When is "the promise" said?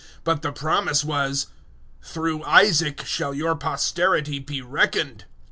0.41-1.03